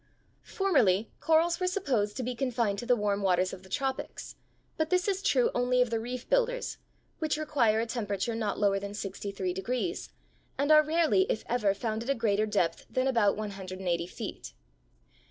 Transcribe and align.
Formerly 0.55 1.11
corals 1.19 1.59
were 1.59 1.67
supposed 1.67 2.17
to 2.17 2.23
be 2.23 2.33
confined 2.33 2.79
to 2.79 2.87
the 2.87 2.95
warm 2.95 3.21
waters 3.21 3.53
of 3.53 3.61
the 3.61 3.69
tropics, 3.69 4.35
but 4.75 4.89
this 4.89 5.07
is 5.07 5.21
true 5.21 5.51
only 5.53 5.79
of 5.79 5.91
the 5.91 5.99
reef 5.99 6.27
builders, 6.27 6.79
which 7.19 7.37
require 7.37 7.79
a 7.79 7.85
temperature 7.85 8.33
not 8.33 8.57
lower 8.57 8.79
than 8.79 8.93
63°, 8.93 10.09
and 10.57 10.71
are 10.71 10.81
rarely, 10.81 11.27
if 11.29 11.43
ever, 11.47 11.75
found 11.75 12.01
at 12.01 12.09
a 12.09 12.15
greater 12.15 12.47
depth 12.47 12.87
than 12.89 13.05
about 13.05 13.37
180 13.37 14.07
feet. 14.07 14.53